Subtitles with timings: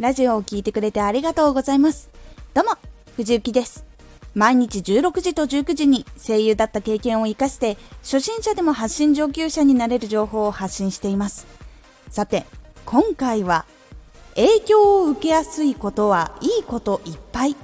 [0.00, 2.10] ラジオを聴いてくれてありがとうございます。
[2.52, 2.72] どうも、
[3.14, 3.84] 藤幸です。
[4.34, 11.46] 毎日16時と19時に声優だった経験を活かして、初心者でも発信上級者になれる情報を発信しています。
[12.10, 12.44] さて、
[12.84, 13.66] 今回は、
[14.34, 17.54] 影響を受けやすいことはいいこといっぱい。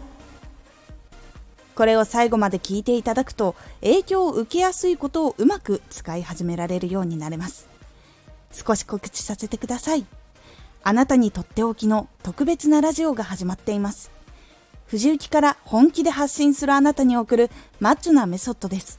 [1.75, 7.69] これを最後まで聞いていただくと、影響を受けやすいことをうまく使い始められるようになれます。
[8.53, 10.07] 少し告知させてください。
[10.83, 14.11] あなたにとっておきの特別なラジオが始まっています。
[14.87, 18.99] 藤雪から本気で発信するあなたに送るマッチョなメソッドです。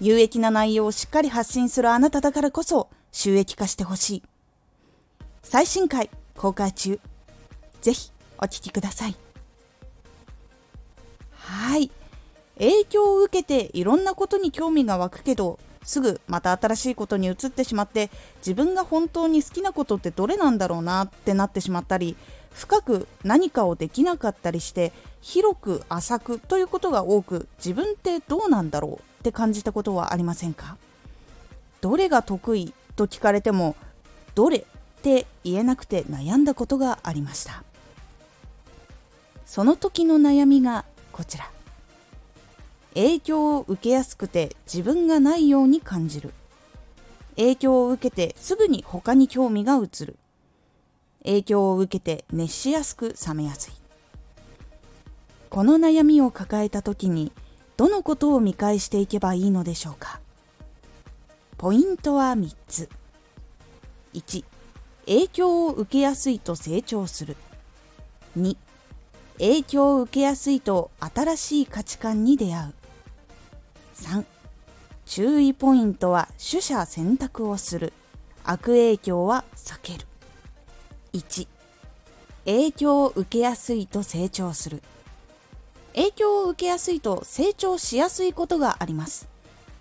[0.00, 4.22] 有益な内容をしっかり発信するあなただからこそ収益化してほしい。
[5.42, 7.00] 最新回公開中。
[7.82, 9.16] ぜひお聴きください。
[11.34, 11.90] はい。
[12.58, 15.58] 影響を受けていろんなことに興味が湧くけど
[15.90, 22.16] すぐまた新しいことに移ってしまって自分が本当に好きなことってどれなんだろうなってなってしまったり
[22.52, 30.76] 深く何かをできなかったりして広く浅くということが多く自分ってどうなんだろうって感じたことはありませんか？
[31.80, 33.74] どれが得意と聞かれても
[34.36, 34.64] どれっ
[35.02, 37.64] て言えなくて悩んだことがありました。
[39.44, 41.50] その時の悩みがこちら。
[42.94, 46.32] 影響を受けやすくて自分がないように感じる。
[47.36, 50.16] 影響を受けてすぐに他に興味が移る。
[51.24, 53.72] 影響を受けて熱しやすく冷めやすい。
[55.48, 57.32] この悩みを抱えた時に
[57.76, 60.20] どのことを見返していけばいいのでしょうか。
[61.58, 62.88] ポイントは3つ。
[64.14, 64.44] 1
[65.06, 67.36] 影響を受けやすいと成長する。
[68.38, 68.56] 2
[69.38, 72.74] 影響を受けやすいと新しい価値観に出会う。
[74.00, 74.24] 3
[75.04, 77.92] 注意ポイントは取捨選択をする。
[78.44, 80.06] 悪影響は避ける。
[81.12, 81.46] 1
[82.46, 84.82] 影響を受けやすいと成長する。
[85.94, 89.28] 影響を受けやすいと成長しやすいことがあります。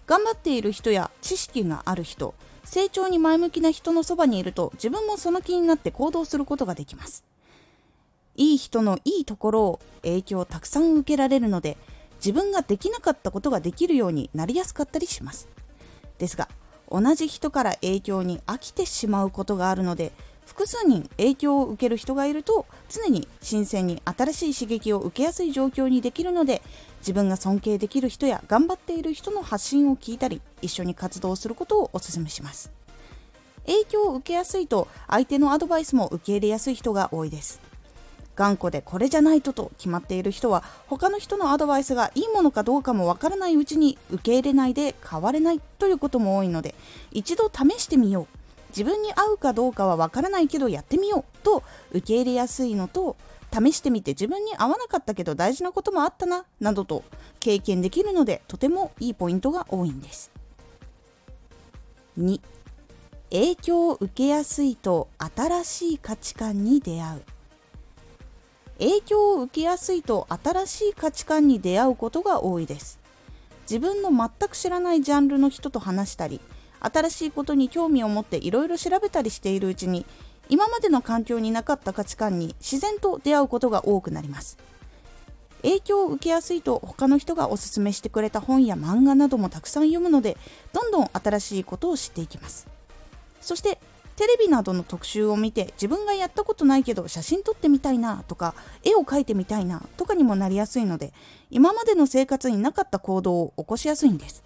[0.05, 2.33] 頑張っている人や知識がある人
[2.63, 7.23] 成長に前向きな人のそばにいると自分もその気になって行動することができます。
[8.35, 11.77] いい人のいいところを影響をたくさん受けられるので
[12.19, 15.47] 自分ができなかったことができるようになりやすかったりします。
[16.17, 16.49] ですが
[16.91, 20.11] 同じ人から影響に飽きてしまうことがあるので
[20.45, 26.63] 複数人影響を受ける人がいると常に新鮮に新しい刺激を受けやすい状況にできるので
[27.01, 32.71] 自分が尊敬できる人や頑張っている人の発信を聞いたり一緒に活動することをお勧めします。
[33.67, 37.61] 影響を受けやすいと相手のアドバイスも受け入れやすい人が多いです。
[38.39, 46.73] 頑固でこれじゃないとと決まっている人は他の人のアドバイスがいいものかどうかもわからないうちに受け入れないで変われないということも多いので
[47.11, 48.37] 一度試してみよう。
[48.69, 53.17] 自分に合うかどうかはわからないけどやってみようと受け入れやすいのと
[53.51, 57.03] 試してみて自分に合わなかったけど大事なこともあったななどと
[57.39, 60.31] 経験できるのでとてもいいポイントが多いんです。
[62.19, 62.39] 2
[63.31, 67.38] 影響を受けやすいと新しい価値観に出会う。
[68.79, 72.99] 影響を受けやすいと新しい価値観に出会うことが多いです。
[73.69, 76.41] 自分の全く知らないジャンルの人と話したり
[76.79, 80.05] 新しいことに興味を持っていろいろ調べたりしているうちに
[80.49, 84.57] 今までの環境になかった価値観に自然と出会うことが多くなります。
[85.61, 90.37] 影響を受けやすいと他の人がおすすめしてくれた本や漫画などもたくさん読むので
[90.71, 92.67] どんどん新しいことを知っていきます。
[93.41, 93.77] そして
[94.19, 98.53] テレビなどの特集を見て自分がやったことないけど写真撮ってみたいなとか
[98.83, 101.13] 絵を描いてみたいなとかにもなりやすいので
[101.49, 104.43] 今までの生活になかった行動を起こしやすいんです。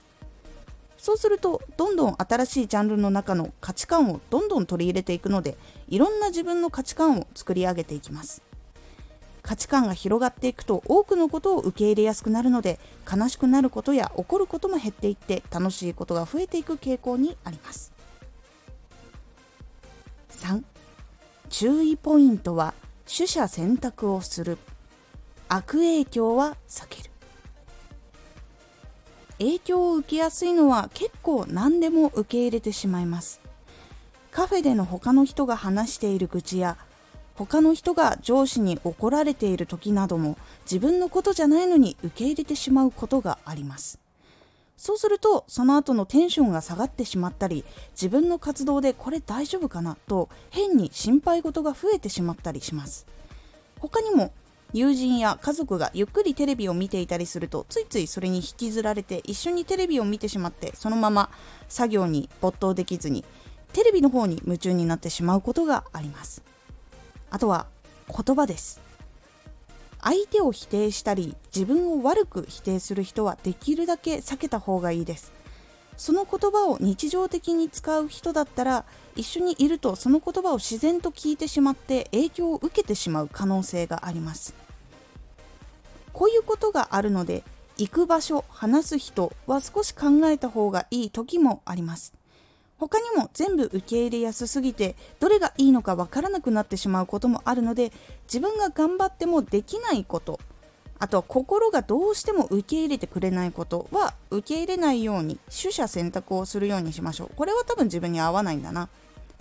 [0.95, 5.57] そうするとどんどん新しいジャンルの中の価値観をどんどん取り入れていくので
[5.87, 8.43] いろんな自分の価値観を作り上げていきます。
[9.41, 12.79] 価値観が広がっていくと多くのことを受け入れやすくなるので
[13.11, 17.92] 悲しくなることや怒ることも減っていって楽しいことが増えていく傾向にあります。
[20.43, 20.61] 3
[21.49, 22.73] 注意ポイントは
[23.05, 24.57] 取捨選択をする。
[25.47, 27.09] 悪影響は避ける。
[29.39, 33.39] 影響を受けやすいのは結構何でも受け入れてしまいます。
[34.31, 36.75] カフェでの他の人が話している愚痴や
[37.35, 44.02] 他の人が上司に怒られている時なども自分のことじゃないのに受け入れてしまうことがあります。
[44.83, 53.07] そうするとその後のテンションが下がってしまったり自分の活動でこれ大丈夫かなと変に心配事が増えてしまったりします。
[53.79, 54.33] 他にも
[54.73, 61.29] 友人や家族がゆっくりテレビを見ていたりするとついついそれに引きずられて一緒にテレビを見てしまってそのまま
[61.69, 63.23] 作業に没頭できずに
[63.71, 66.43] テレビの方に夢中になってしまうことがあります。
[67.29, 67.67] あとは
[68.09, 68.81] 言葉です。
[70.03, 75.31] 相手を否定したり自分を悪く否定する人はできるだけ避けた方がいいです。
[75.95, 78.83] その言葉を日常的に使う人だったら
[79.15, 84.55] 一緒にいるとその言葉を自然と聞いてしまって影響を受けてしまう可能性があります。
[86.11, 87.43] こういうことがあるので
[87.77, 92.13] 行く場所話す人は少し考えた方がいい時もあります。
[92.83, 97.93] 他にも全部受け入れやすすぎてどれがいいのかわからなくなってしまうこともあるので
[98.25, 100.37] 自分が頑張ってもできないこと
[100.99, 107.31] あとは心がどうしても受け入れてくれないことは受け入れないように取捨選択をするようにしましょう。
[107.35, 108.89] これは多分自分に合わないんだな。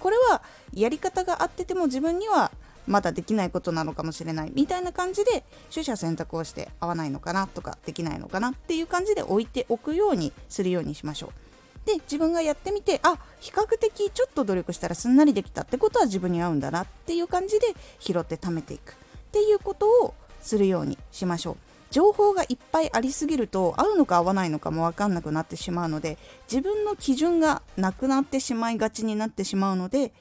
[0.00, 0.42] これは
[0.74, 2.50] やり方が合ってても自分には
[2.88, 4.52] まだできないことなのかもしれない。
[4.54, 11.41] みたいな感じで取捨選択をして合わないのかなとかできないのかなっていう感じで置いておくようにするようにしましょう。
[11.84, 17.66] で自分がやってみてあ比較的ちょっと努力したらすんなりできたってことは自分に合うんだなっていう感じで
[17.98, 18.92] 拾って貯めていく。
[18.92, 18.94] っ
[19.32, 21.56] ていうことをするようにしましょう。
[21.90, 26.16] 情報がいっぱいありすぎると合うのか合わないのかも分かんなくなってしまうので
[26.50, 30.12] 自分の基準がなくなってしまいがちになってしまうので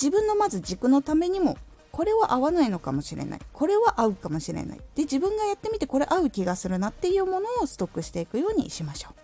[0.00, 1.58] 自分のまず軸のためにも
[1.90, 3.40] これは合わないのかもしれない。
[3.52, 4.78] これは合うかもしれない。
[4.94, 9.14] で自分がやってみてこれ合う気がするなっていうものをストックしていくようにしましょう。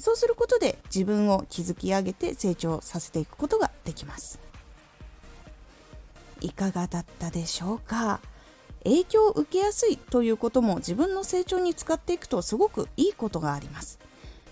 [0.00, 4.40] そうすることで自分を築き上げて成長させていくことができます。
[6.40, 8.20] いかがだったでしょうか？
[8.82, 13.98] 影響を受けやすいということも自分の成長に使っていくとすごくいいことがあります。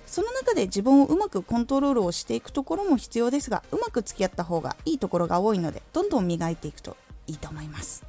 [0.07, 6.97] その中で自分をうまくコントロールをしていくところも必要ですがうまく付き合った方がいいところが多いのでどんどん磨いていくと
[7.27, 8.05] いいと思います。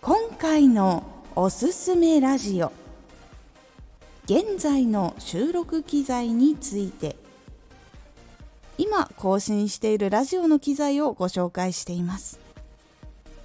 [0.00, 1.02] 今回の
[1.34, 2.70] おすすめラジオ。
[4.30, 7.16] 現在の収録機材について。
[8.76, 12.38] 今更新しているラジオの機材をご紹介しています。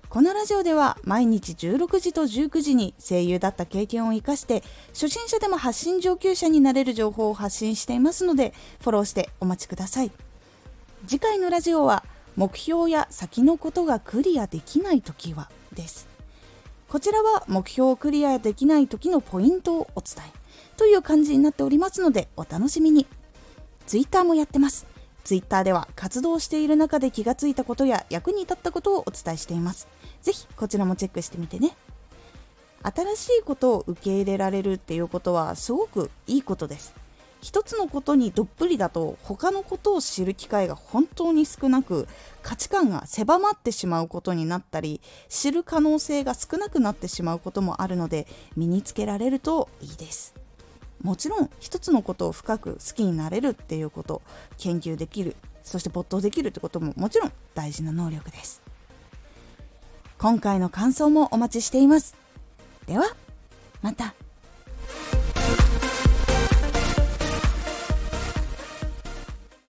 [0.10, 10.12] このラジオでは毎日16時と19時に声優だった経験を生かして初心者でも発信上級者になれる情報を発信していますのでフォローしてお待ちください。
[11.08, 12.04] 次回のラジオは
[12.36, 16.10] 目標や先のことがクリアできない時はです。
[16.90, 20.43] こちらは目標をクリアできない時のポイントをお伝え。
[20.84, 23.08] という感じになっておりますのでお楽しみに
[23.88, 24.86] Twitter もやってます
[25.24, 29.88] ツイッターでは活動している中で気がついたことや役に立ったことをお伝えしています。
[30.22, 31.78] ぜひこちらもチェックしてみてね。
[32.82, 36.94] 新しいことを受け入れられるっていうことはすごくいいことです。
[37.42, 42.10] 一つのことにどっぷりだと他のことを知る機会が本当に少なく
[42.42, 45.00] 価値観が狭まってしまうことになったり
[45.30, 48.28] 知る可能性が少なくなってしまうこともあるので
[48.58, 50.43] 身につけられるといいです。
[51.04, 54.22] もちろん一つのことを深く好きになれるっていうこと
[54.58, 58.62] 研究できるそして没頭できるってことももちろん大事な能力です。
[60.18, 62.16] 今回の感想もお待ちしています。
[62.88, 63.16] では
[63.82, 64.14] また。